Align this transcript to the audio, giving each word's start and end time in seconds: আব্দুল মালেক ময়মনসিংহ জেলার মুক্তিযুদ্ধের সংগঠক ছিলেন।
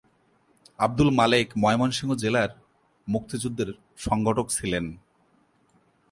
আব্দুল 0.79 1.09
মালেক 1.09 1.47
ময়মনসিংহ 1.57 2.11
জেলার 2.15 2.51
মুক্তিযুদ্ধের 3.07 3.69
সংগঠক 3.97 4.47
ছিলেন। 4.49 4.85